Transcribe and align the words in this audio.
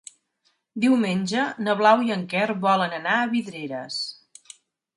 Diumenge 0.85 1.43
na 1.67 1.75
Blau 1.83 2.03
i 2.07 2.15
en 2.17 2.25
Quer 2.33 2.49
volen 2.65 2.99
anar 3.03 3.21
a 3.21 3.31
Vidreres. 3.37 4.03